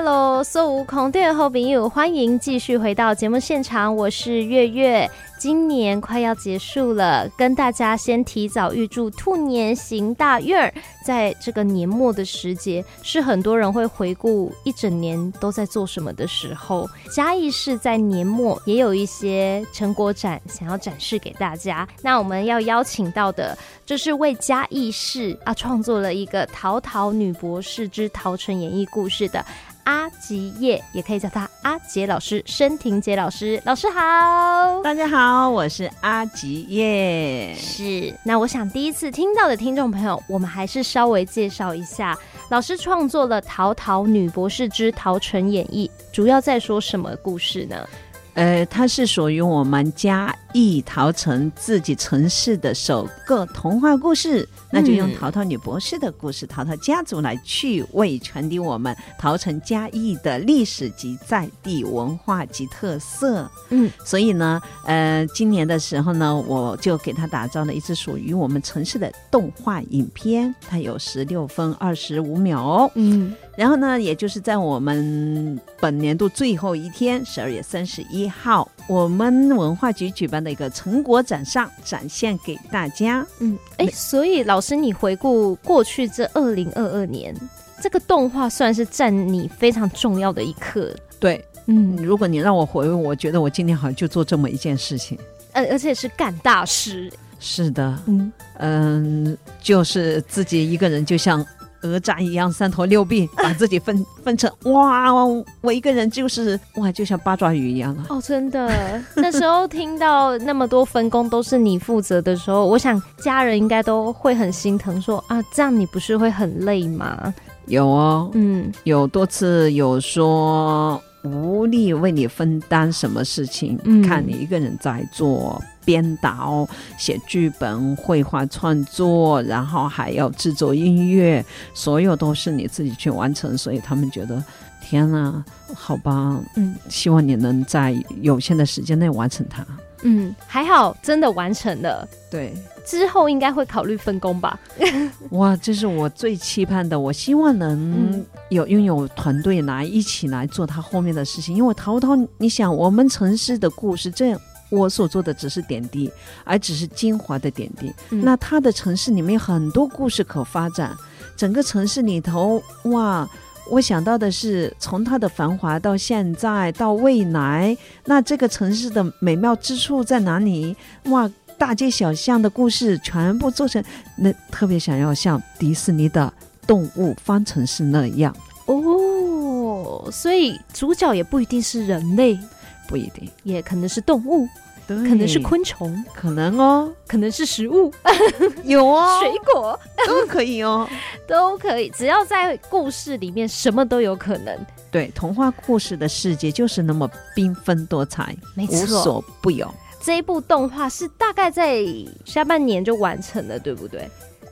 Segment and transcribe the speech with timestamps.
[0.00, 5.10] Hello，所有空中好朋友，欢迎继续回到节目现场，我是月月。
[5.36, 10.72] 今年快要结束了，跟大家先提早预祝兔年行大运儿。
[11.04, 16.88] 在这个年末的时节，是很多人会回顾一整年都在做什么的时候。
[17.12, 21.86] 嘉义市在年末也有一些成果展，想要展示给大家。
[22.02, 29.44] 那我们要邀请到的，就是为嘉义市啊创作了一个《桃桃女博士之桃城演艺故事》的。
[29.88, 37.54] 阿吉叶，也可以叫他阿杰老师，申婷杰老师，老师好，大家好，我是阿吉叶。
[37.54, 42.14] 是，那我想第一次听到的听众朋友，我们还是稍微介绍一下，
[42.50, 47.88] 老师创作了《淘淘女博士之桃城演绎》，主要在说什么故事呢？
[48.38, 63.50] 呃，它是属于我们嘉义桃城自己城市的首个童话故事，那就用桃桃女博士的故事、嗯、桃桃家族来趣味传递我们桃城嘉义的历史及在地文化及特色。
[63.70, 72.90] 嗯，所以呢，呃，今年的时候呢，我就给他打造了一支属于我们城市的动画影片，它有十六分二十五秒哦。
[72.94, 73.34] 嗯。
[73.58, 83.26] 然后呢，也就是在我们本年度最后一天，十二月三十一号，我们文化局举办的一个成果展上展现给大家。
[83.40, 87.34] 嗯，哎，所以老师，你回顾过去这二零二二年，
[87.82, 90.94] 这个动画算是占你非常重要的一刻。
[91.18, 95.18] 对，嗯，如果你让我回，我觉得我今天好像就做这么一件事情，
[95.52, 97.12] 而而且是干大事。
[97.40, 101.44] 是的，嗯嗯，就是自己一个人，就像。
[101.82, 105.12] 哪吒一样三头六臂， 把自己分分成哇！
[105.60, 108.06] 我一个人就是哇，就像八爪鱼一样啊。
[108.08, 108.68] 哦，真的，
[109.16, 117.32] 那时候听到那么多分工都是你负责的时候，我想家人应该都会很心疼说，说啊，这样你不是会很累吗？
[117.66, 125.62] 有哦，嗯，有多次有说无力为你分担什么事情，嗯，看你一个人在做。
[125.88, 126.68] 编导、
[126.98, 134.44] 写剧本、绘画创作，然后还要制作音乐，所有都是你自己去完成，所以他们觉得
[134.82, 135.42] 天哪，
[135.74, 139.66] 好吧，嗯，希望你能在有限的时间内完成它。
[140.02, 142.06] 嗯，还好，真的完成了。
[142.30, 142.52] 对，
[142.86, 144.60] 之后应该会考虑分工吧。
[145.32, 154.38] 哇，这是我最期盼的，我希望能有拥有团队来一起来做他后面的事情，因为淘淘，你想我们城市的故事这样。
[154.70, 156.10] 我所做的只是点滴，
[156.44, 157.92] 而只是精华的点滴。
[158.10, 160.96] 嗯、那它的城市里面有很多故事可发展，
[161.36, 163.28] 整个城市里头，哇！
[163.70, 170.76] 我想到的是，从它的繁华到现在到未来，那这个城市的美妙之处在哪里？
[171.04, 171.30] 哇！
[171.58, 173.82] 大街小巷的故事全部做成，
[174.16, 176.32] 那特别想要像迪士尼的
[176.68, 178.32] 动物方程式那样
[178.66, 180.08] 哦。
[180.12, 182.38] 所以主角也不一定是人类。
[182.88, 184.48] 不一定，也可能是动物，
[184.86, 187.92] 对，可能是昆虫，可能哦，可能是食物，
[188.64, 189.78] 有哦，水果。
[190.08, 190.88] 都可以哦，
[191.28, 194.58] 都可以，只要在故事里面，什么都有可能。
[194.90, 199.72] 对，童话故事的世界就是那么缤纷多彩，没错，无所不有。
[200.00, 201.84] 这一部动画是大概在
[202.24, 204.08] 下半年就完成了，对不对？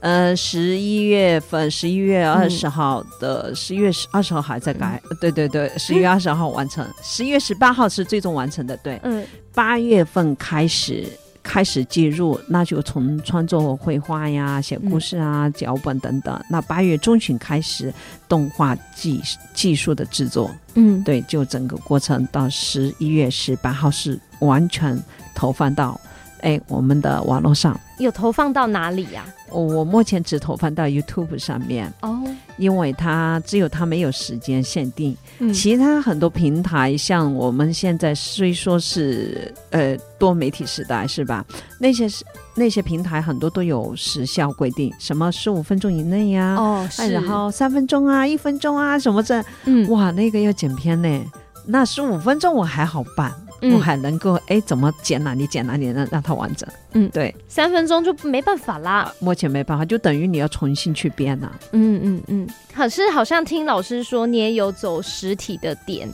[0.06, 11.08] 呃，十一月份，十一月二十号的，十一月十二十号还在改，嗯、对对对，十一月二十号完成，十一月十八号是最终完成的，对，嗯，八月份开始
[11.42, 17.92] 开始进入，那就从创作绘画呀、写故事啊、脚、嗯、本等等，那八月中旬开始
[18.28, 19.20] 动画技
[19.54, 24.96] 技术的制作，嗯，对，就整个过程到十一月十八号是完全
[25.34, 26.00] 投放到。
[26.46, 27.78] 哎，我们的网络上。
[27.98, 29.24] 有投放到哪里呀？
[29.50, 31.92] 我我目前只投放到 YouTube 上面。
[32.02, 32.22] 哦，
[32.56, 41.44] 因为它只有它没有时间限定，嗯，其他很多平台像我们现在虽说是呃多媒体时代是吧？
[41.80, 42.24] 那些是
[42.54, 51.24] 那些平台很多都有时效规定，什么十五分钟以内呀，哦，是，然后三分钟啊，一分钟啊，什么这，嗯，哇，那个要剪片呢，
[51.66, 53.34] 那十五分钟我还好办。
[53.62, 56.68] 我还能够哎，怎么剪哪里剪哪里，让让它完整。
[56.92, 59.12] 嗯，对，三分钟就没办法啦。
[59.18, 61.52] 目前没办法，就等于你要重新去编了。
[61.72, 62.48] 嗯嗯嗯。
[62.74, 66.08] 可是好像听老师说，你也有走实体的点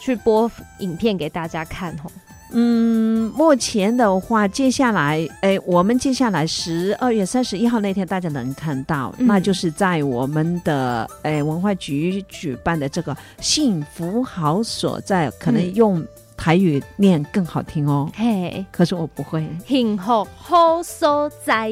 [0.00, 2.10] 去播影片给大家看哦。
[2.56, 16.08] 嗯，目前的话，接下来哎，我们接下来十二月三十一号那天大家能看到，嗯、那就是在我们的哎文化局举办的这个幸福好所在，可能用、嗯。
[16.36, 19.46] 台语念更好听哦，嘿，可是我不会。
[19.66, 21.68] 幸福好所在，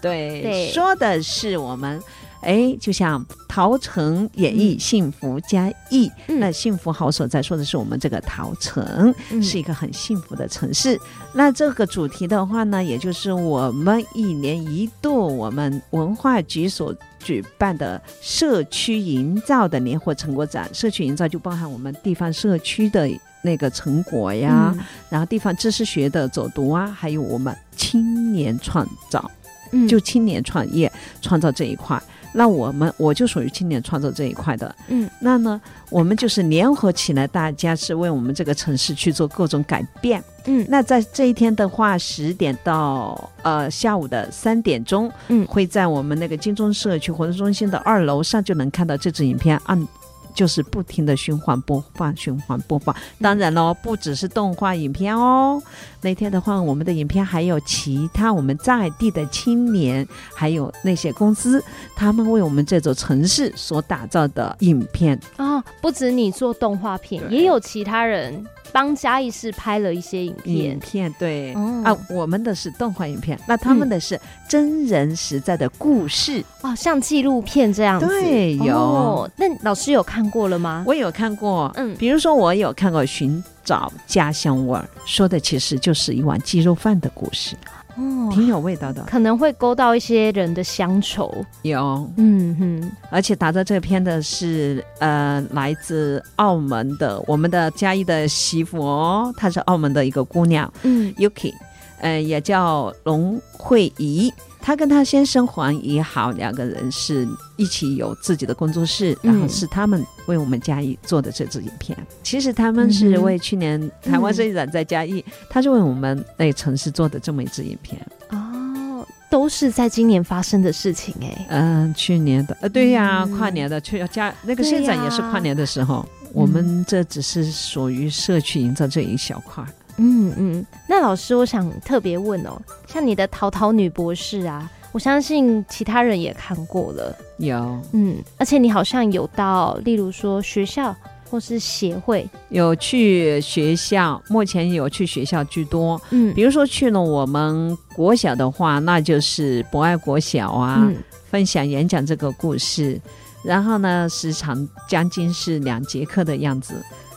[0.00, 2.00] 对，对，说的是我们，
[2.42, 11.00] 哎，就像桃城演绎幸福加义，嗯、那幸福好所在，说的是我们这个桃城、嗯、是一个很幸福的城市。
[11.32, 20.68] 那这个主题的话呢，也就是我们一年一度我们文化局所举办的社区营造的年货成果展。
[20.72, 23.08] 社区营造就包含我们地方社区的
[23.44, 29.30] 那个成果呀，嗯、然后地方知识学的走读啊，还有我们青年创造，
[29.70, 32.02] 嗯，就青年创业创造这一块。
[32.36, 49.86] 那我们我就属于青年创造这一块的，嗯，那呢，我们就是联合起来，大家是为我们这个城市去做各种改变，嗯，那在这一天的话，十点到呃下午的三点钟，嗯，会在我们那个金钟社区活动中心的二楼上就能看到这支影片，按。
[50.34, 52.94] 就是不停的循环播放，循环播放。
[53.20, 55.62] 当然喽，不只是动画影片哦。
[56.02, 61.62] 那天的话，我们的影片还有其他我们在地的青年，还有那些公司，
[61.96, 65.64] 他们为我们这座城市所打造的影片啊、哦。
[65.80, 68.44] 不止你做动画片，也有其他人。
[68.74, 78.08] 帮嘉义市拍了一些影片，影片对、嗯、啊，我们的是动画影片，那他们的是真人实在的故事，嗯、哦，像纪录片这样子。
[78.08, 78.74] 对，有。
[78.76, 80.82] 哦、那老师有看过了吗？
[80.88, 87.54] 我有看过，嗯，比如说我有看过《寻找家乡味儿》，说的其实就是一碗鸡肉饭的故事。
[87.96, 91.32] 哦，挺有味道的，可能会勾到一些人的乡愁。
[91.62, 101.52] 有，嗯哼，而且打造这篇的是呃，来自澳门的我们的嘉义的媳妇哦，她是澳门的一个姑娘，嗯，Yuki，
[102.00, 104.32] 呃，也叫龙慧仪。
[104.60, 111.94] 她跟她先生黄怡豪两个人是一起有自己的工作室，嗯、然后是他们为我们嘉义做的这支影片。
[112.22, 118.00] 其实他们是为去年台湾设计展在嘉义，嗯、他是为我们那城市做的这么一支影片。
[118.30, 121.46] 哦，都是在今年发生的事情哎、欸。
[121.50, 129.62] 嗯，去年的呃，对呀、啊，跨年的去要加那个现展也是跨年的时候，啊、我们这只是属于社区营造这一小块。
[129.96, 140.94] 嗯嗯，那老师，我想特别问哦，像你的淘淘女博士啊，我相信其他人也看过了，有，嗯，而且你好像有到，例如说学校
[141.30, 150.96] 或是协会，有去学校，目前有去学校居多，嗯，比如说去了我们国小的话，那就是博爱国小啊，嗯、
[151.30, 153.00] 分享演讲这个故事，
[153.44, 156.74] 然后呢，时长将近是两节课的样子。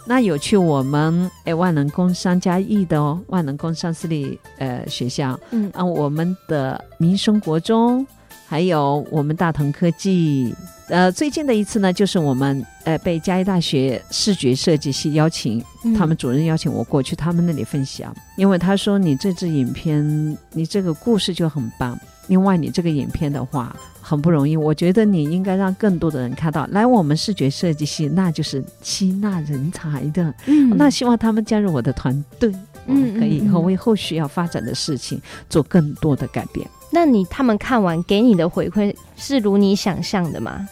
[0.08, 5.70] 那有去我们诶万能工商嘉义的哦，万能工商私立呃学校，嗯。
[5.74, 8.08] 啊，我们的民生国中，
[8.48, 10.56] 还有我们大同科技，
[10.88, 23.76] 呃，最近的一次呢，就是我们呃被嘉义大学视觉设计系邀请，嗯、他们主任邀请我过去他们那里分享，因为他说你这支影片，你这个故事就很棒，另外你这个影片的话。
[24.00, 26.66] 很不容易，我觉得你应该让更多的人看到。
[26.68, 30.34] 来我们视觉设计系，那就是吸纳人才的。
[30.46, 32.50] 嗯，那希望他们加入我的团队，
[32.86, 36.66] 嗯，可以以后为后续要发展的事情做更多的改变。
[36.90, 40.68] 那你他们看完给你的回馈是如你想象的吗？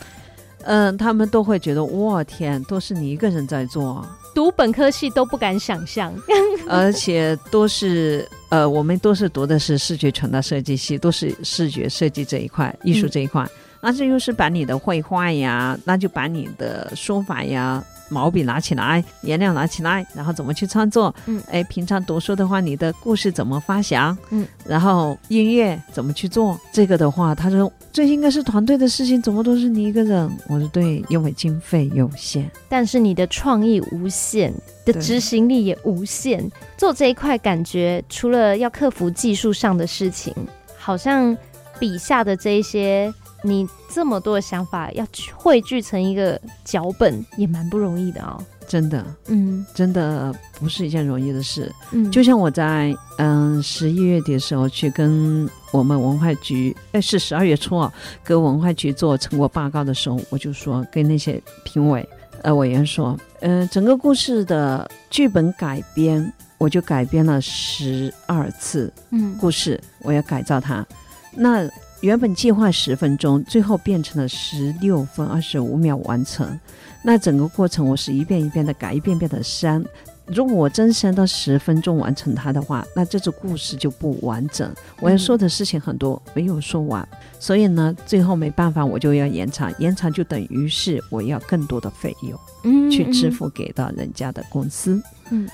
[0.67, 4.03] 嗯，他们都会觉得，哇天，都是你一个人在做。
[4.33, 6.13] 读本科系都不敢想象，
[6.67, 13.43] 而且都是呃，我们都是读的是视觉传达设计系，都是视觉设计这一块、艺术这一块。
[13.43, 13.49] 嗯、
[13.81, 17.83] 那这又是把你的绘画呀，那就把你的书法呀。
[18.09, 21.13] 毛笔拿起来，颜料拿起来，然后怎么去创作？
[21.25, 24.17] 嗯，哎，平常读书的话，你的故事怎么发想？
[24.29, 26.59] 嗯，然后音乐怎么去做？
[26.71, 30.29] 这个的话，他说这应该是团队的事情，怎么都是你一个人？
[30.47, 34.53] 我说对，因为经费有限，但是你的创意无限，
[34.85, 36.49] 的执行力也无限。
[36.77, 40.33] 做这一块，感觉除了要克服技术上的事情，
[40.77, 41.35] 好像
[41.79, 43.13] 笔下的这一些。
[43.45, 48.43] 你这么多的想法要汇聚成一个脚本，也蛮不容易的哦。
[48.67, 51.71] 真的，嗯，真的不是一件容易的事。
[51.91, 62.07] 嗯，就像我在嗯十一月底的时候去跟我们文化局，哎，是十二月初啊，跟文化局做成果报告的时候，我就说跟那些评委
[62.41, 70.83] 呃委员说，嗯、呃，整个故事的剧本改编，我就改编了十二次，嗯，故事我要改造它，
[71.31, 71.69] 那。
[72.01, 76.59] 原本计划十分钟，最后变成了十六分二十五秒完成。
[77.03, 79.83] 那整个过程我是一遍一遍的改，一遍遍的删。
[80.27, 84.71] 如果我真删到十分钟完成它的话，那这个故事就不完整。
[84.99, 87.07] 我要说的事情很多，没有说完，
[87.39, 89.71] 所以呢，最后没办法，我就要延长。
[89.77, 95.47] 延长就等于是我要更多的费用，去支付给到人家的公司，嗯。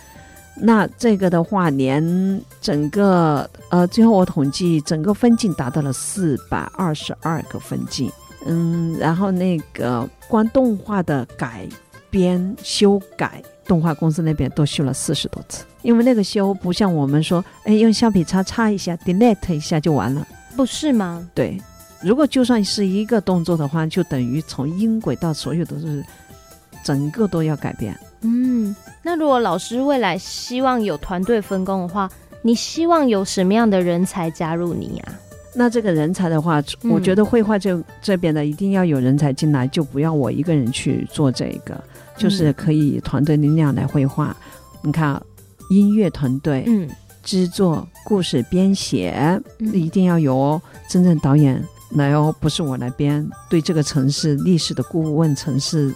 [0.55, 8.11] 那这个的话，连整个呃，最后我统计整个分镜达到了四百二十二个分镜。
[8.45, 11.67] 嗯，然后那个光动画的改
[12.09, 21.29] 编修改，动画公司那边都修了四十多次，因为那个修不像我们说，哎，用橡皮擦擦一下，delete 一下就完了，不是吗？
[21.35, 21.61] 对，
[22.01, 26.03] 如果就算是一个动作的话，就等于从音轨到所有都是
[26.83, 27.95] 整个都要改变。
[28.21, 32.09] 嗯，那如果老师未来希望有团队分工的话，
[32.41, 35.13] 你希望有什么样的人才加入你呀、啊？
[35.53, 41.83] 那这个人才的话，我觉得绘画这这边的一定要有人才进来，就不要我一个人去做这个，
[42.15, 44.35] 就是可以团队力量来绘画。
[44.81, 45.21] 你看，
[45.69, 46.89] 音乐团队，嗯，
[47.21, 51.61] 制作、故事编写，一定要有哦，真正导演
[51.95, 55.93] 来哦，不是我来编，对这个城市历史的顾问、城市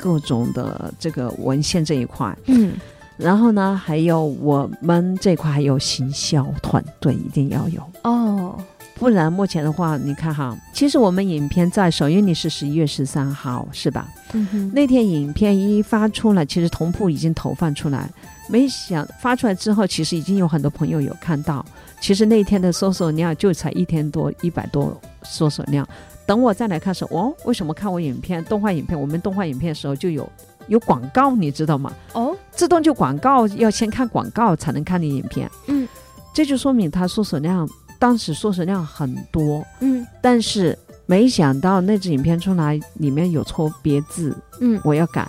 [0.00, 2.72] 各种的这个文献这一块，嗯。
[3.16, 8.58] 然后呢，还有我们这块还有行销团队一定要有哦，
[8.94, 14.08] 不然目前的话，你看哈，其实我们影片在首映礼是十一月十三号，是吧？
[14.32, 14.72] 嗯哼。
[14.74, 18.08] 那天影片一发出来，其实同步已经投放出来，
[18.48, 21.62] 没想发出来之后，其实已经有很多朋友有看到。
[22.00, 25.86] 其实那天的搜索量就才一天多，一百多搜索量。
[26.30, 28.98] 等我再来看时候，哦，为什么看我影片动画影片？
[28.98, 30.30] 我们动画影片的时候就有。
[30.68, 31.92] 有广告，你知道吗？
[32.12, 35.50] 哦，自动就广告，要先看广告才能看你影片。
[35.66, 35.88] 嗯，
[36.32, 37.68] 这就说明它搜索量，
[37.98, 39.66] 当时搜索量很多。
[39.80, 44.32] 嗯，但是没想到那支影片出来里面有错别字。
[44.60, 45.26] 嗯，我要改。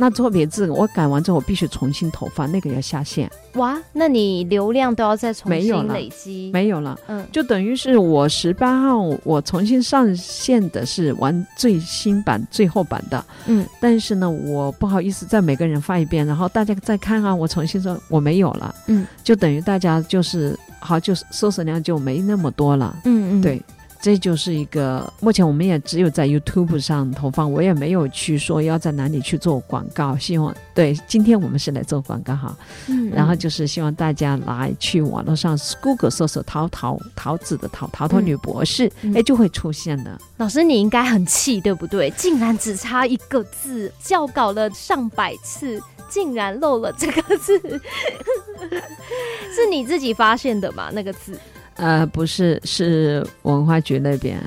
[0.00, 3.28] 那错别字，我改完之后，我必须重新投放，那个要下线。
[3.54, 6.50] 哇，那你流量都要再重新累积？
[6.52, 23.60] 没有了，嗯，就等于是我十八号我重新上线的是玩最新版、最后版的，嗯，但是呢，我不好意思再每个人发一遍，然后大家再看啊，我重新说我没有了，嗯，就等于大家就是好，就是搜索量就没那么多了，嗯嗯，对。
[24.00, 30.16] 这就是一个，目前我们也只有在 YouTube 上投放，我也没有去说要在哪里去做广告。
[30.16, 40.16] 希望对，今天我们是来做广告哈，嗯，然后就是希望大家来去网络上 Google 搜索“桃桃桃子”的桃桃桃女博士，哎、嗯，就会出现的。
[40.36, 42.08] 老师，你应该很气对不对？
[42.12, 47.58] 竟然只差一个字，校稿了上百次，竟然漏了这个字，
[49.52, 50.90] 是你自己发现的吗？
[50.92, 51.38] 那个字？
[51.78, 54.38] 呃，不是，是文化局那边，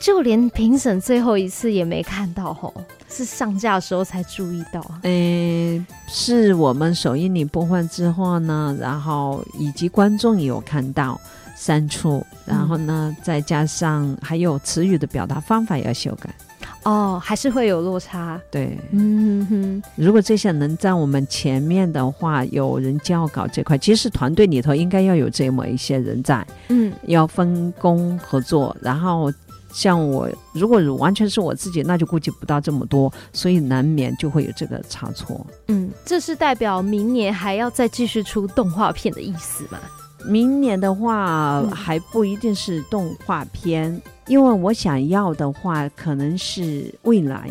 [0.00, 2.74] 就连评审最后一次也没看到吼，
[3.08, 4.84] 是上架的时候才注意到。
[5.04, 11.20] 嗯，是我们首映礼播放之后呢，然后以及观众也有看到
[11.56, 16.28] 删除，然后呢，嗯、再加上还有词语的表达方法也要修改。
[16.86, 18.40] 哦，还是会有落差。
[18.48, 28.76] 对，嗯哼，如果这些能在我们前面的话，有人教稿这块，其实团队里头应该要有这么一些人在，嗯，要分工合作。
[28.80, 29.32] 然后
[29.72, 35.44] 像我，如果完全是我自己，那就估计不到这么多，所以难免就会有这个差错。
[35.66, 39.80] 嗯，这是代表明年还要再继续出动画片的意思吗？
[40.24, 44.00] 明年的话，还不一定是动画片。
[44.26, 47.50] 嗯因为我想要的话，可能是未来，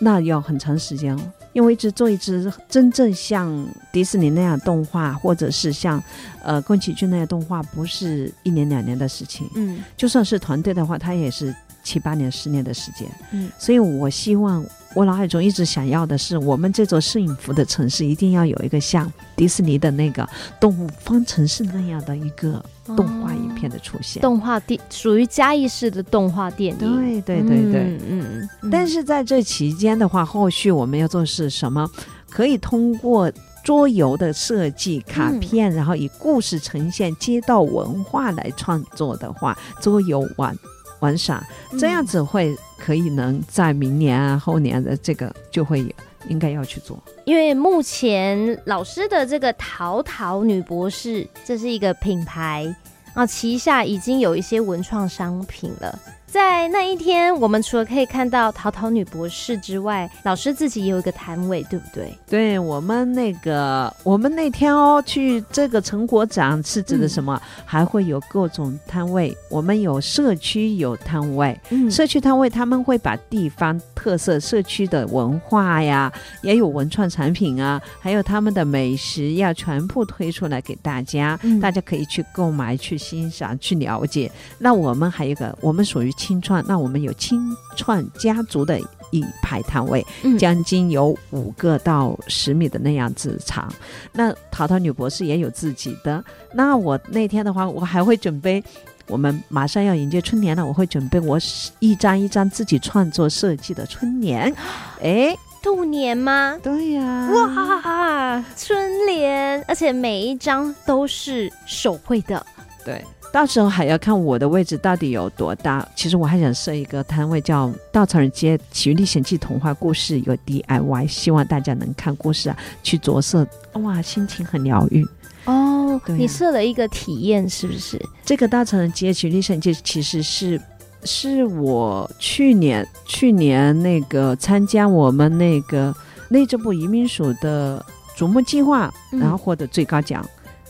[0.00, 1.20] 那要很长时间哦。
[1.52, 6.02] 因为一直做一支真正像迪士尼那样动画，或者是像
[6.42, 9.48] 呃宫崎骏那样动画，不是一年两年的事情。
[9.54, 11.54] 嗯，就算是团队的话，他也是
[11.86, 13.08] 七八年、十年的时间。
[13.30, 14.64] 嗯，所以我希望。
[14.94, 20.26] 我脑海中一直想要的是，我们这座幸福的城市一定要有一个像迪士尼的那个
[20.58, 22.64] 动物方程式那样的一个
[22.96, 24.22] 动画影片的出现。
[24.22, 26.78] 哦、动画电属于嘉义市的动画电影。
[26.78, 28.70] 对对对对，嗯嗯。
[28.70, 31.86] 但是在这期间的话，后续我们要做是什么？
[32.30, 33.30] 可以通过
[33.62, 40.56] 桌游的设计、卡片，嗯、然后以故事呈现街道文化来创作的话，桌游玩。
[41.00, 41.42] 玩耍，
[41.78, 45.90] 这样子会可以能在明年啊、后年的这个就会有，
[46.28, 46.98] 应该要去做。
[47.24, 52.74] 因为目前老师的这个淘淘女博士，这是一个品牌
[53.14, 55.98] 啊，旗下已经有一些文创商品了。
[56.36, 62.14] 在那一天，我们除了可以看到淘淘女博士之外，老师自己也有一个摊位，对不对？
[62.28, 67.40] 对，我们那个，我们那天哦，去这个成果展是指的什么？
[67.42, 76.12] 嗯、还会有各种摊位，我们有社区有摊位，嗯，社区摊位他们会把地方特色、社区的文化呀，
[76.42, 84.30] 也有文创产品啊，还有他们的美食要全部推出来给大家，嗯、大家可以去购买、去欣赏、去了解。
[84.58, 86.12] 那我们还有一个，我们属于。
[86.26, 88.80] 青创，那我们有清创家族的
[89.12, 90.04] 一排摊位，
[90.36, 93.72] 将近有五个到十米的那样子长。
[94.12, 96.24] 那淘淘女博士也有自己的。
[96.52, 98.62] 那我那天的话，我还会准备
[99.06, 101.38] 我们马上要迎接春联了，我会准备我
[101.78, 104.52] 一张一张自己创作设计的春联。
[105.00, 106.58] 哎，兔年吗？
[106.60, 112.44] 对呀、啊，哇，春联，而且每一张都是手绘的。
[112.84, 113.04] 对，
[113.36, 115.86] 到时候还要看我的位置到底有多大。
[115.94, 125.06] 其实我还想设一个摊位，叫《稻草人街奇遇历险记》童话故事，有 DIY，希望大家能看故事啊，去着色，哇，心情很疗愈。
[125.44, 128.00] 哦，啊、你设了一个体验是不是？
[128.24, 130.58] 这个稻草人街奇遇历险记其实是
[131.04, 135.94] 是我去年去年那个参加我们那个
[136.30, 137.84] 内政部移民署的
[138.16, 140.26] 逐梦计划，嗯、然后获得最高奖。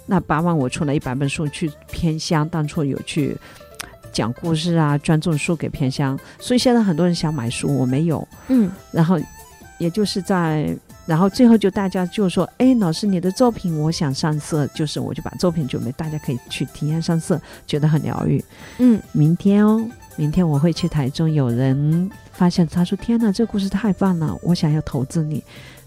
[0.06, 3.36] 那八万我出了一百本书去偏乡，当初有去
[4.12, 8.26] 讲故事啊，专赠书给偏乡，所以现在很多人想买书，我没有。
[8.48, 9.18] 嗯，然后
[9.78, 10.74] 也就是在。
[11.06, 18.44] 然后最后就大家就说，哎，老师你的作品我想上色，就是我就把作品准备，大家可以去体验上色，觉得很疗愈。
[18.78, 25.44] 嗯，明天哦，明天我会去台中，有人发现他说，天哪，这故事太棒了，我想要投资你，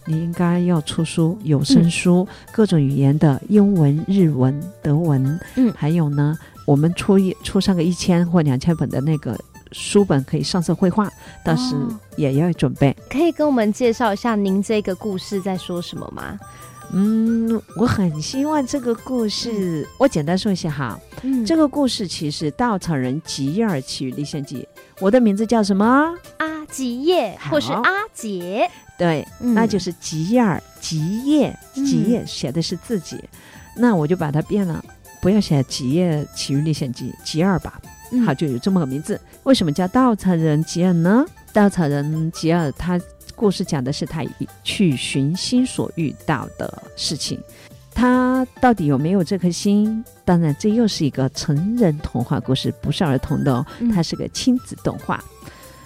[0.09, 6.35] 你应该要出书，有声书，嗯、各种语言的，英文、日文、德文，嗯，还有呢，
[6.65, 9.39] 我们出一出上个一千或两千本的那个。
[9.71, 11.07] 书本可以上色绘画，
[11.45, 11.75] 到时
[12.17, 12.89] 也要准备。
[12.89, 16.39] 哦，可以跟我们介绍一下您这个故事在说什么吗？
[16.91, 20.99] 嗯，我很希望这个故事，我简单说一下哈。
[21.21, 24.67] 嗯，这个故事其实《稻草人吉尔奇遇历险记》，
[24.99, 26.13] 我的名字叫什么？
[26.37, 28.69] 阿吉叶，或是阿杰？
[28.97, 33.29] 对，嗯、那就是吉尔吉叶，吉叶写的是自己，嗯、
[33.77, 34.83] 那我就把它变了，
[35.21, 37.79] 不要写吉叶奇遇历险记，吉尔吧。
[38.25, 39.19] 好，就有这么个名字。
[39.43, 41.25] 为什么叫稻草人吉尔呢？
[41.53, 42.99] 稻草人吉尔，他
[43.35, 44.23] 故事讲的是他
[44.63, 47.39] 去寻心所遇到的事情。
[47.99, 50.01] 他到底有没有这颗心？
[50.23, 53.65] 当然，这又是一个成人童话故事，不是儿童的哦。
[53.93, 55.21] 它是个亲子动画。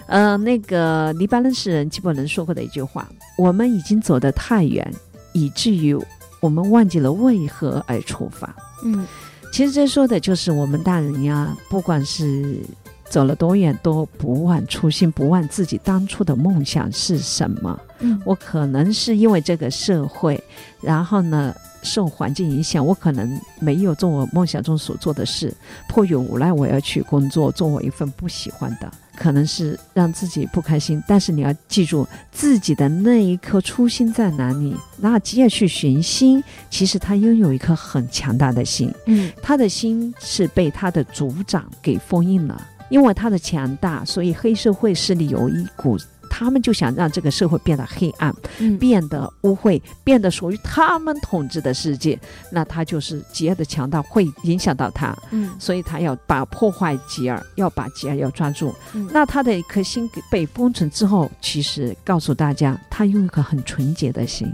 [0.06, 4.88] 嗯、呃，那个黎巴嫩诗人纪伯伦说过的一句话：“我们已经走得太远，
[5.32, 5.92] 以至于
[6.38, 9.04] 我们忘记了为何而出发。”嗯。
[9.52, 12.60] 其实这说的就是我们大人呀，不管是
[13.08, 17.80] 走了多远，都不忘初心，不忘自己当初的梦想是什么。
[17.98, 20.40] 嗯，我可能是因为这个社会，
[20.80, 21.52] 然后呢，
[21.84, 25.54] 受环境影响，我可能没有做我梦想中所做的事，
[25.88, 28.90] 迫于无奈，我要去工作，做我一份不喜欢的。
[29.16, 34.74] 可能是让自己不开心，但是你要记住自己的那一颗初心在哪里。
[34.96, 45.96] 那吉尔去寻心，其实他拥有一颗很强大的心，嗯，他的心是被他的族长给封印了，因为他的强大，所以黑社会势力有一股。
[46.36, 52.18] 他们就想让这个社会变得黑暗，嗯、变得污秽，变得属于他们统治的世界。
[52.50, 58.74] 那他就是吉尔的强大会影响到他，嗯，所以他要把破坏吉尔，要把吉尔要抓住。
[58.94, 64.52] 嗯、那他的一颗心被封存之后，其实告诉大家，他用一颗很纯洁的心。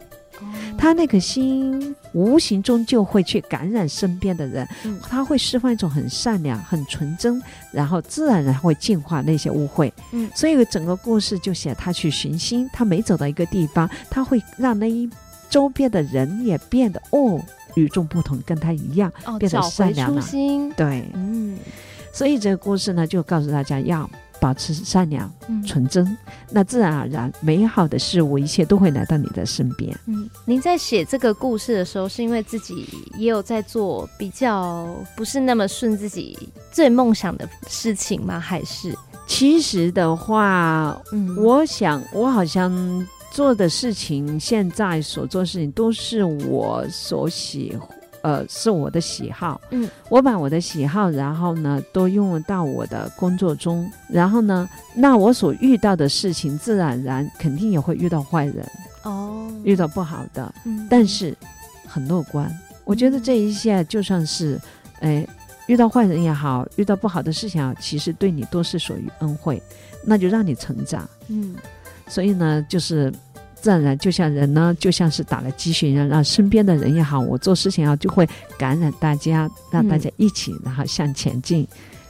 [0.80, 7.40] 他那颗心无形中就会去感染身边的人，嗯、他会释放一种很善良、很纯真，
[7.70, 9.92] 然后自然而然会净化那些污秽。
[10.12, 15.06] 嗯，所以整个故事就写他去寻心，他每走到一个地方，他会让那一
[15.50, 17.38] 周边的人也变得哦
[17.74, 20.24] 与众不同，跟他一样、哦、变得善良了。
[20.78, 21.58] 对，嗯，
[22.10, 24.08] 所以这个故事呢，就告诉大家要。
[24.40, 25.30] 保持善良、
[25.66, 26.18] 纯真，嗯、
[26.50, 29.96] 那自然而然，美好的事物一切都会来到你的身边。
[30.06, 36.38] 嗯，您在写这个故事的时候，是因为自己也有在做比较不是那么顺自己
[36.72, 38.40] 最梦想的事情吗？
[38.40, 38.96] 还是？
[39.26, 47.88] 其实的话，嗯，我想我好像做的事情，现在所做的事情都是我所喜欢。
[48.22, 58.66] 呃，是我的喜好，嗯，我把我的喜好，然后呢，都用到我的工作中，然后呢，那我所遇到的事情，自然而然肯定也会遇到坏人，
[59.04, 61.34] 哦，遇到不好的，嗯，但是
[61.86, 62.50] 很乐观，
[62.84, 64.60] 我觉得这一切就算是，
[65.00, 65.26] 哎，
[65.66, 69.62] 遇到坏人也好，遇到不好的事情也好，其实对你都是属于恩惠，
[70.04, 71.54] 那就让你成长，嗯，
[72.06, 73.12] 所以呢，就是。
[73.60, 81.66] 自然就像人呢，就像是打了鸡血一样，让身边的人也好，我做事情啊，就会感染大家，让大家一起，然后向前进，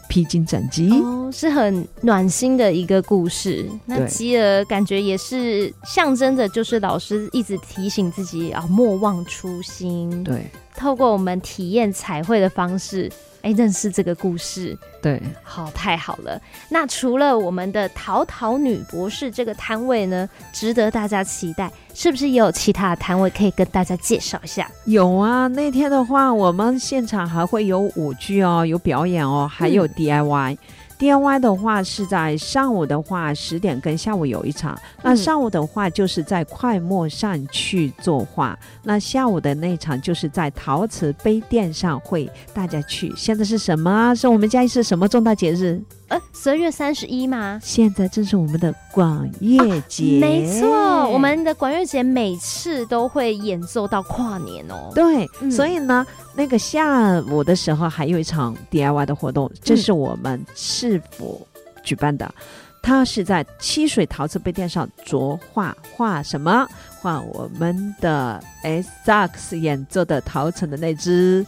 [0.08, 0.90] 披荆斩棘。
[1.02, 3.68] 哦，是很暖心的一个故事。
[3.84, 10.22] 那吉儿感觉也是象征着，就是老师一直提醒自己啊，莫忘初心。
[10.24, 10.44] 对。
[10.80, 13.12] 透过我们体验彩绘的方式。
[13.42, 16.38] 哎，认识这个故事，对，好，太好了。
[16.68, 24.70] 那除了我们的淘淘女博士这个摊位呢，值得大家期待，是不是也有其他的摊位可以跟大家介绍一下？
[24.84, 30.52] 有啊，那天的话，我们现场还会有舞剧哦，有表演哦，还有 DIY。
[30.52, 30.58] 嗯
[31.00, 43.10] DIY 的话是在上午的话十点跟下午有一场，那上午的话就是在快墨上去作画，那下午的那场就是在陶瓷杯垫上会大家去。
[43.16, 44.14] 现在是什么啊？
[44.14, 45.80] 是我们嘉义市什么重大节日？
[46.10, 47.60] 呃，十二月三十一吗？
[47.62, 50.68] 现在正是我们的广乐节，啊、没错，
[51.08, 54.90] 我们的广乐节每次都会演奏到跨年哦。
[54.92, 61.46] 对，嗯、所以呢，那个下午的时候还有一场 DIY 的活动，这是我们市府
[61.84, 62.42] 举办的，嗯、
[62.82, 66.66] 它是在七水陶瓷杯垫上着画，画什么？
[67.00, 71.46] 画我们的 S 萨克斯演奏的陶瓷的那只。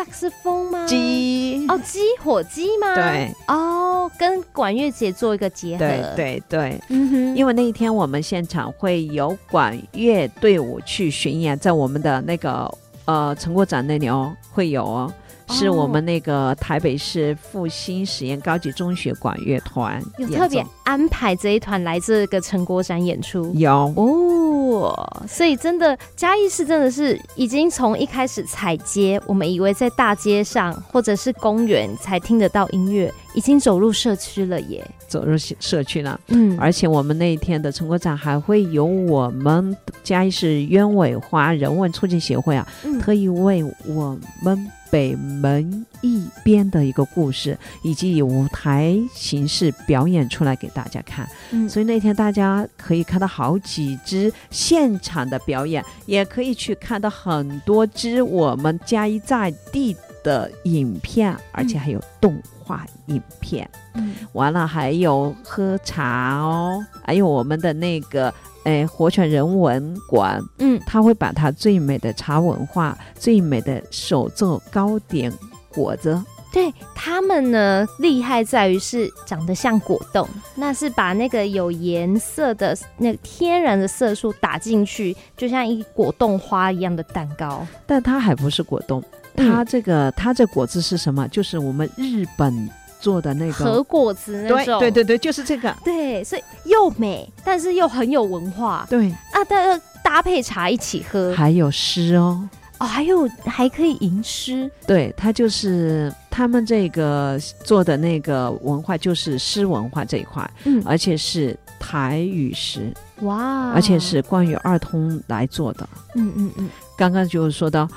[0.00, 0.86] 哦，萨克斯风吗？
[0.86, 2.94] 鸡哦，鸡火鸡吗？
[2.94, 5.78] 对哦，跟管乐节做一个结合。
[5.78, 12.72] 对对对，嗯哼，因为那一天我们现场会有管乐队伍去巡演，在我们的那个
[13.04, 15.12] 呃成果展那里哦，会有哦。
[15.50, 23.92] 是我们那个台北市复兴实验高级中学管乐团有特别安排这一团来这个成果展演出，有。
[23.96, 44.70] 哦，所以真的嘉义市真的是已经从一开始踩街，我们以为在大街上或者是公园才听得到音乐，已经走入社区了耶，走入社区了，嗯，而且我们那一天的成果展还会有我们嘉义市鸢尾花人文促进协会啊，嗯、特意为我们。
[44.90, 51.24] 北门一边的一个故事，以及以舞台形式表演出来给大家看。
[51.52, 63.68] 嗯，所以那天大家可以看到好几支现场的表演，也可以去看到很多支我们嘉义在地的影片，而且还有动画影片。
[63.94, 68.32] 嗯，完了还有喝茶哦，还有我们的那个。
[68.64, 75.32] 哎，活泉人文馆，嗯，他会把他最美的茶文化、最美的手作糕点
[75.70, 89.02] 果子，对他们呢，厉害在于是长得像果冻，那是把那个有颜色的那个天然的色素打进去，就像一果冻花一样的蛋糕，但它还不是果冻，
[89.48, 91.26] 它这个、嗯、它这果子是什么？
[91.28, 92.68] 就是我们日本。
[93.00, 95.74] 做的那个和果子那种，对对对对，就是这个。
[95.82, 98.86] 对，所以又美，但是又很有文化。
[98.90, 102.46] 对啊，但要搭配茶一起喝，还有诗哦，
[102.78, 104.70] 哦，还有还可以吟诗。
[104.86, 115.88] 对，它就是他们这个做的那个文化，就是诗文化这一块，嗯，而且是台语诗，哇，而且是关于二通来做的。
[116.16, 117.88] 嗯嗯嗯，刚刚就是说到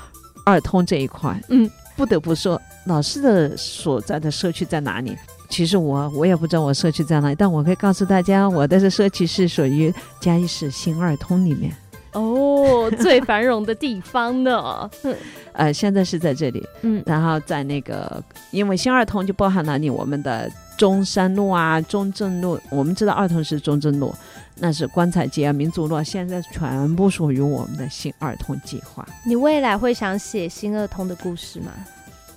[0.44, 1.70] 二通这一块，嗯。
[1.96, 5.16] 不得不说，老师的所在的社区在哪里？
[5.48, 11.72] 其实我我也不知道我社区在哪里，但我可以告诉大家，我的社区是属于嘉义市新二通里面。
[12.14, 14.90] 哦，最繁荣的地方呢？
[15.52, 16.66] 呃，现在是在这里。
[16.82, 22.58] 嗯，然后在那个，因为新二通就包含了你我们的中山路啊、中正路。
[22.70, 24.14] 我们知道二通是中正路。
[24.56, 29.04] 那是棺材街啊，民族路，现在全部属于我们的新二通计划。
[29.26, 31.72] 你未来会想写新二通的故事吗？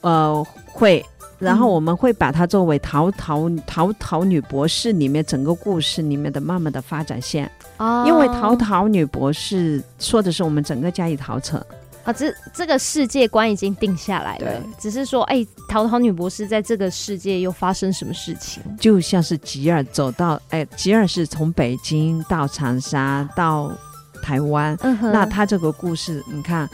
[0.02, 1.06] 呃，会。
[1.38, 7.48] 然后我们会把它作为淘淘淘淘女博士里面整个故事里面的慢慢的发展线。
[7.78, 8.06] 哦。
[8.08, 11.64] 因为陶陶女博士说的是我们整个嘉义陶城。
[12.04, 18.64] 啊，这这个世界观已经定下来了，只是说，哎，淘淘女博士在这个世界又发生什么事情？
[18.80, 23.70] 就像是吉尔走到，哎，吉尔是从北京到长沙到
[24.24, 26.70] 台湾，嗯、那他这个故事，你看，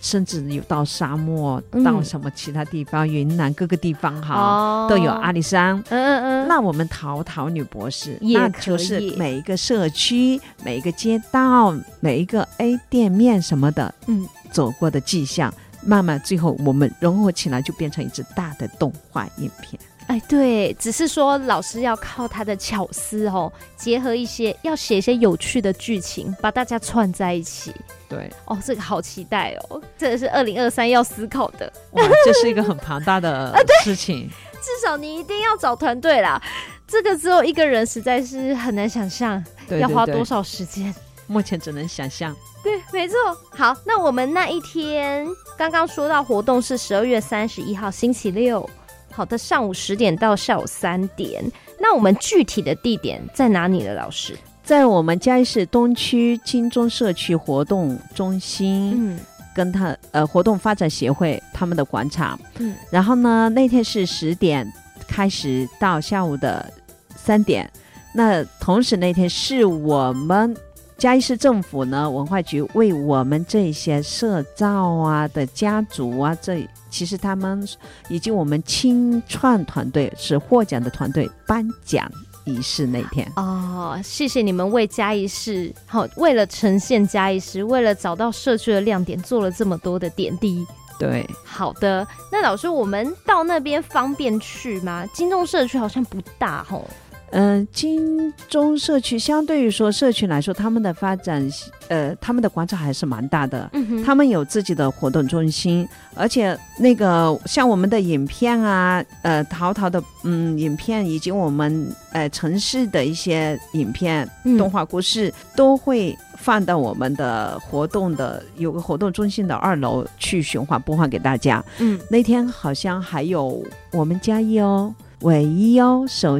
[0.00, 5.76] 甚至有到沙漠，嗯、到什么其他地方，云南各个地方哈，哦、都有阿里山。
[5.90, 6.48] 嗯嗯嗯。
[6.48, 14.26] 那我们淘淘女博士，那就是每一个社区、每一个街道、每一个 A 店面什么的，嗯。
[14.50, 15.54] 走过的迹象，
[15.86, 19.80] 慢慢最后我们融合起来，就变成一支大的动画影片。
[20.10, 27.72] 哎，对，只是说老师要靠他的巧思哦，结合一些要写一些有趣的剧情，把大家串在一起。
[28.08, 31.72] 对，哦，这个好期待哦，这个是二零二三要思考的。
[31.92, 34.28] 哇，这是一个很庞大的 事情。
[34.54, 36.42] 至少你一定要找团队啦，
[36.88, 39.40] 这个只有一个人实在是很难想象
[39.78, 40.92] 要花多少时间。
[41.28, 42.34] 目前只能想象。
[42.64, 43.16] 对，没错。
[43.50, 45.24] 好，那我们那一天
[45.56, 48.68] 刚刚说到活动是十二月三十一号星期六，
[49.10, 51.44] 好的，上午十点到下午三点。
[51.78, 53.94] 那我们具体的地点在哪里呢？
[53.94, 58.94] 老师，在我们嘉义市东区金钟社区活动中心。
[58.96, 59.18] 嗯，
[59.52, 64.64] 跟他呃活动发展协会他们的广场，嗯，然后呢那天是十点
[65.08, 66.72] 开始到下午的
[67.16, 67.68] 三点，
[68.14, 70.56] 那同时那天是我们
[71.00, 77.66] 嘉义市政府呢文化局为我们这些社造啊的家族啊，这其实他们
[78.10, 82.06] 以及我们青创团队是获奖的团队颁奖。
[82.44, 90.66] 仪式那天哦，谢谢你们为嘉义市好，为了呈现嘉义市，为了找到社区的亮点，做了这么多的点滴。
[90.98, 95.06] 对，好的，那老师，我们到那边方便去吗？
[95.14, 96.86] 金钟社区好像不大吼。
[97.32, 101.48] 嗯，金钟社区相对于说社区来说，他们的发展，
[101.88, 103.70] 呃，他们的广场还是蛮大的。
[103.72, 121.64] 嗯哼，他们有自己的活动中心，而且那个像我们的影片啊，呃，淘淘的嗯影片，以及我们呃城市的一些影片、嗯、动画故事，都会放到我们的活动的有个活动中心的二楼去循环播放给大家。
[121.78, 123.62] 嗯，那天好像还有
[123.92, 126.36] 我们嘉义哦，唯一哦，首。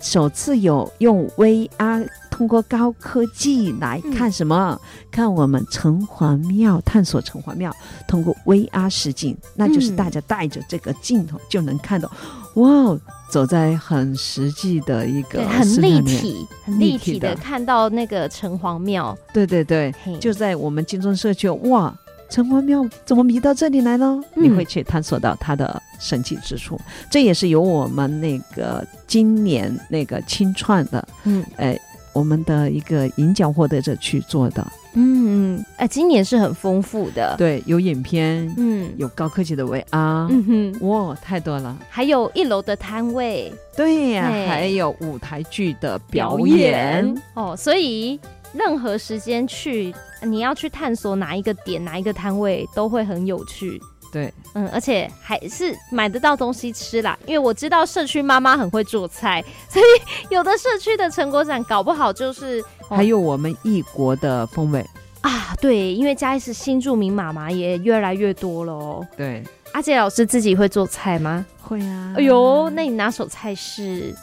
[0.00, 4.78] 首次有用 VR 通过高科技来看什么？
[4.80, 7.74] 嗯、看我们城隍庙，探索城隍庙，
[8.06, 12.10] 通过 VR 实景，那就是大家带着这个镜头就能看到，
[12.54, 19.16] 嗯、哇，走在很实际的一个很立体、很立体的看到那个城隍庙。
[19.32, 21.92] 对对对，就在我们金钟社区，哇。
[22.30, 24.22] 城隍庙怎么移到这里来呢？
[24.34, 26.80] 嗯、你会去探索到它的神奇之处，
[27.10, 31.78] 这也是由我们那个今年那个青创的，嗯，哎，
[32.12, 47.22] 我们的一个银奖获得者去做的，嗯嗯，哎，今年是很丰富的，对，有影片，嗯，有高科技的 VR，嗯哼，哇，太多了，还有一楼的摊位，对呀、啊，还有舞台剧的表演，表演。
[47.34, 48.18] 哦，所以。
[48.54, 53.78] 任何时间去，你要去探索哪一个点、哪一个摊位，都会很有趣。
[54.12, 57.18] 对，嗯，而且还是买得到东西吃啦。
[57.26, 59.84] 因为我知道社区妈妈很会做菜，所以
[60.34, 64.84] 有的社区的成果展搞不好就是还有我们异国的风味
[65.20, 65.54] 啊。
[65.60, 69.06] 对，因为嘉义市新住民妈妈也越来越多了哦。
[69.16, 69.42] 对，
[69.72, 71.44] 阿杰老师自己会做菜吗？
[71.60, 72.14] 会啊。
[72.16, 74.14] 哎呦，那你拿手菜是？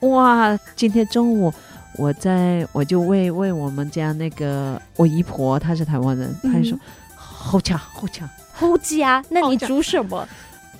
[0.00, 1.52] 哇，今天中午。
[1.96, 6.78] 我在我就为为我们家那个我姨婆，她是台湾人，她就说
[7.14, 8.26] 好强好强
[8.60, 10.28] 好家，那你煮什么？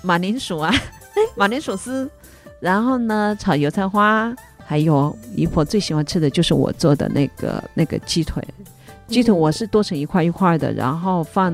[0.02, 0.70] 马铃薯啊，
[1.34, 2.08] 马铃薯丝，
[2.60, 4.30] 然后呢炒油菜花，
[4.66, 8.46] 还有姨婆最喜欢吃的就是我做的那个那个鸡腿，
[9.08, 11.52] 鸡腿我是剁成一块一块的，然后放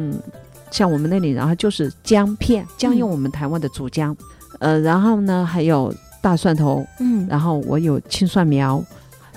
[0.73, 4.17] 像我们那里，然后就是姜片，姜用我们台湾的竹姜，
[4.59, 8.85] 嗯、呃，然后呢还有大蒜头，嗯，然后我有青蒜苗。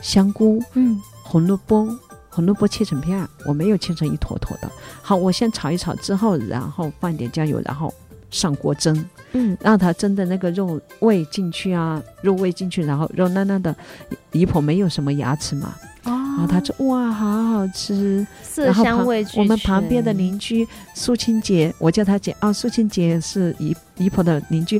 [0.01, 1.85] 香菇，嗯，红萝卜，
[2.29, 4.71] 红萝卜切成片，我没有切成一坨坨的。
[5.01, 7.93] 好，我先炒一炒之后，然后放点酱油，然后
[8.29, 13.75] 上锅蒸，嗯，让它蒸的那个肉味进去啊，肉味进去，然后肉嫩嫩的。
[14.31, 19.41] 姨婆没有什么牙齿嘛，哦，然后她说哇，好好吃，色香味俱全。
[19.41, 24.79] 我们旁边的邻居苏清姐，我叫她姐啊，苏清姐是姨姨婆的邻居，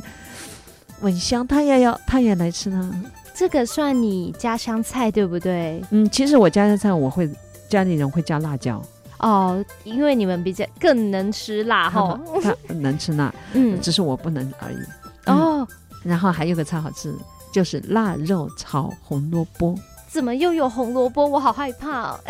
[1.00, 3.02] 闻香，她也要，她也来吃呢。
[3.40, 5.82] 这个算你家乡菜对不对？
[5.92, 7.26] 嗯，其实我家乡菜我会
[7.70, 8.82] 家里人会加辣椒
[9.20, 14.76] 哦，因为你们比较更能吃辣哈，他能吃辣，嗯，只是我不能而已。
[15.24, 15.66] 哦、嗯，
[16.04, 17.14] 然后还有个菜好吃，
[17.50, 19.74] 就是腊肉炒红萝卜。
[20.06, 21.26] 怎么又有红萝卜？
[21.26, 22.20] 我好害怕、哦。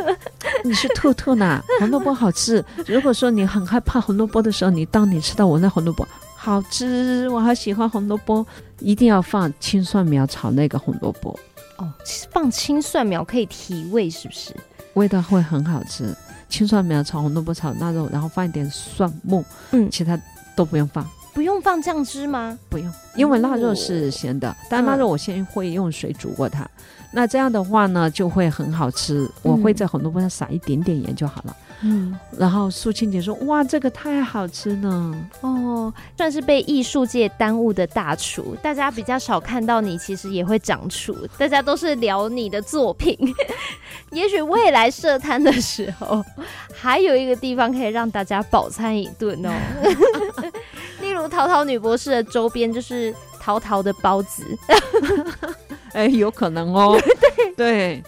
[0.64, 1.62] 你是兔兔呢？
[1.78, 2.64] 红萝卜好吃。
[2.86, 6.08] 如果说你很害怕红萝卜的时候，你当你吃到我那红萝卜。
[6.34, 8.46] 好吃，我好喜欢红萝卜，
[8.84, 11.38] 一定要放青蒜苗炒那个红萝卜。
[11.78, 11.92] 哦，
[12.30, 14.54] 放青蒜苗可以提味，是不是？
[14.92, 16.14] 味道会很好吃。
[16.48, 19.42] 青蒜苗炒红萝卜炒腊肉，然后放一点蒜末，
[19.72, 20.16] 嗯，其他
[20.54, 21.04] 都不用放。
[21.34, 22.56] 不用放酱汁吗？
[22.70, 26.62] 不用，因为腊肉是咸的，哦、但腊肉我先会用水煮过它。
[26.62, 26.70] 嗯、
[27.12, 29.28] 那这样的话呢，就会很好吃。
[29.42, 31.56] 我会在红萝卜上撒一点点盐就好了。
[31.82, 38.56] 嗯，然后苏清姐说：“哇，这个太好吃了哦，算是被艺术界耽误的大厨。
[38.62, 41.14] 大家比较少看到你，其实也会长厨。
[41.36, 43.18] 大家都是聊你的作品。
[44.12, 46.24] 也许未来设摊的时候，
[46.72, 49.50] 还有一个地方可以让大家饱餐一顿哦。
[51.24, 54.44] 例如陶陶女博士的周边，就是淘淘的包子。
[55.94, 57.00] 哎，有可能哦。
[57.56, 58.02] 对对，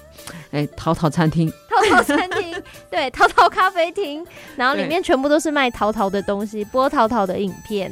[0.51, 1.51] 哎，淘淘餐厅。
[1.71, 4.23] ”淘淘餐厅，对，淘淘咖啡厅，
[4.55, 7.91] 然后里面全部都是卖淘淘的东西，播淘淘的影片。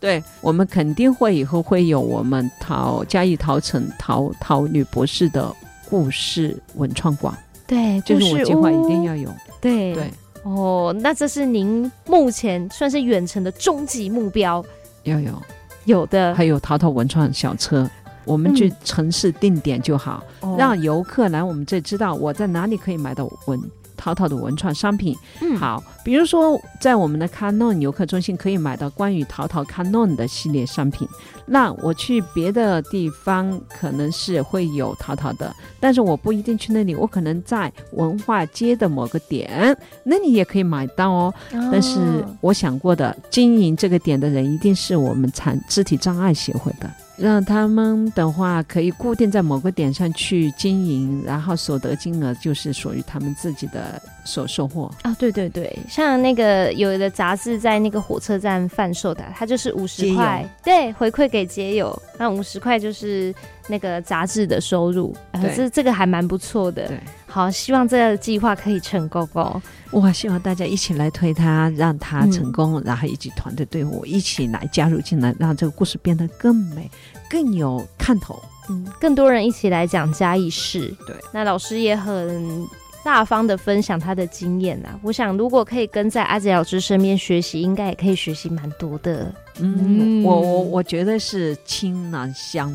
[0.00, 5.54] 对，我们肯定会以后会有我们陶嘉义陶城陶陶女博士的
[5.88, 7.32] 故事文创馆。
[7.68, 9.32] 对，就是我计划一定要有。
[9.60, 10.10] 对对，
[10.42, 14.64] 哦，那这是您目前算是远程的终极目标？
[15.04, 15.42] 有有
[15.84, 17.88] 有的，还有淘淘文创小车，
[18.24, 23.60] 我们去城市定点就好，嗯、让游客来我们这知道我在哪里可以买到文。
[24.02, 31.06] 淘淘的文创商品，嗯，好，比如说在我们的 Canon 游客中心可以买到关于淘淘 Canon 的系列商品。
[31.46, 41.34] 那我去别的地方可能是会有淘淘的，但是我不一定去那里，我可能在文化街的某个点，那里也可以买到哦。
[41.52, 42.00] 哦，但是
[42.40, 46.90] 我想过的，经营这个点的人一定是我们残肢体障碍协会的。
[47.22, 55.14] 让他们的话可以固定在某个点上去经营，然后所得金额就是属于他们自己的所收获啊。
[55.20, 63.32] 对对对，像那个有的杂志在那个火车站贩售的，它就是五十块，对，回馈给街友，那五十块就是
[63.68, 65.14] 那个杂志的收入，
[65.54, 66.88] 这、呃、这个还蛮不错的。
[66.88, 67.00] 对，
[67.32, 69.60] 好，希望这个计划可以成功哦。
[69.92, 76.90] 哇希望大家一起来推它，让它成功，嗯、然后以及团队队伍一起来加入进来，让这个故事变得更美。
[77.30, 82.68] 更有看头，嗯，更多人一起来讲嘉义市，对，那老师也很
[83.02, 85.00] 大方的分享他的经验啊。
[85.02, 89.32] 我想，如果可以跟在阿杰老师身边学习，应该也可以学习蛮多的。
[89.58, 92.70] 嗯，我我我觉得是倾囊相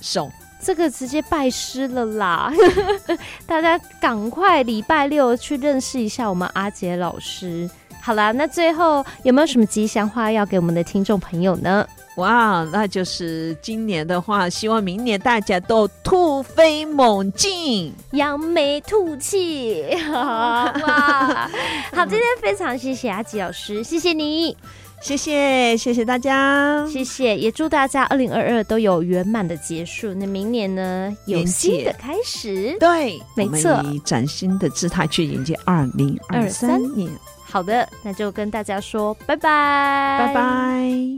[0.00, 2.52] 授，这个直接拜师了啦！
[3.46, 7.68] 大家赶快礼拜六去认识一下我们阿杰老师。
[8.00, 11.86] 好啦，那最后有没有什么吉祥话要给我们的听众朋友呢？
[12.16, 19.86] 哇，那就是今年的话，希望明年大家都突飞猛进，扬眉吐气。
[20.10, 21.48] 哇，
[21.92, 24.56] 好，今天非常谢谢阿吉老师，谢谢你，
[25.00, 30.12] 谢谢，谢谢大家，谢谢，也祝大家二零二二都有圆满的结束。
[30.12, 37.10] 那明年呢，有新的开始，对，没错，以崭新的姿态去迎接二零二三年。
[37.44, 41.08] 好的，那就跟大家说拜拜，拜拜。